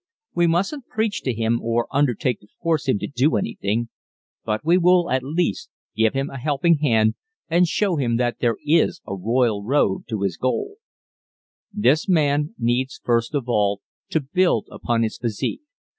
We 0.33 0.47
mustn't 0.47 0.87
preach 0.87 1.21
to 1.21 1.31
him 1.31 1.61
or 1.61 1.85
undertake 1.91 2.39
to 2.39 2.47
force 2.63 2.87
him 2.87 2.97
to 2.97 3.07
do 3.07 3.35
anything, 3.35 3.89
but 4.43 4.65
we 4.65 4.75
will 4.75 5.11
at 5.11 5.21
least 5.23 5.69
give 5.95 6.15
him 6.15 6.27
a 6.31 6.39
helping 6.39 6.79
hand 6.79 7.13
and 7.51 7.67
show 7.67 7.97
him 7.97 8.17
that 8.17 8.39
there 8.39 8.57
is 8.65 8.99
a 9.05 9.13
royal 9.15 9.63
road 9.63 10.05
to 10.09 10.21
his 10.23 10.37
goal. 10.37 10.77
This 11.71 12.09
man 12.09 12.55
needs 12.57 12.99
first 13.03 13.35
of 13.35 13.47
all 13.47 13.81
to 14.09 14.19
build 14.21 14.67
upon 14.71 15.03
his 15.03 15.19
physique. 15.19 15.61